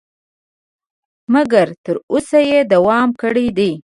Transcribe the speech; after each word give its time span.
مګر 1.33 1.67
تر 1.83 1.95
اوسه 2.11 2.39
یې 2.49 2.59
دوام 2.73 3.09
کړی 3.21 3.47
دی. 3.57 3.71